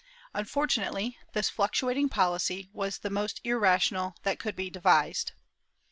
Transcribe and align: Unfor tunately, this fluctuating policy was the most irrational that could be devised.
Unfor 0.33 0.65
tunately, 0.65 1.17
this 1.33 1.47
fluctuating 1.51 2.09
policy 2.09 2.71
was 2.73 2.97
the 2.97 3.11
most 3.11 3.39
irrational 3.43 4.15
that 4.23 4.39
could 4.39 4.55
be 4.55 4.67
devised. 4.67 5.33